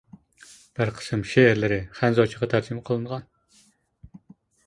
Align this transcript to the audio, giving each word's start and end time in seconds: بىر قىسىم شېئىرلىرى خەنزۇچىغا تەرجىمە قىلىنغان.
بىر 0.77 0.91
قىسىم 0.99 1.25
شېئىرلىرى 1.33 1.77
خەنزۇچىغا 1.99 2.49
تەرجىمە 2.53 2.83
قىلىنغان. 2.89 3.27